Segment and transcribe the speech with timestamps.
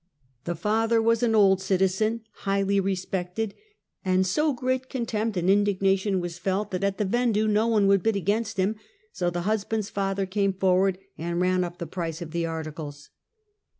[0.45, 3.53] The father was an old citizen, highly respected,
[4.03, 8.01] and so great contempt and indignation was felt, that at the vendue no one would
[8.01, 8.77] bid against him,
[9.11, 13.09] so the husband's father came forward and ran up the price of the articles.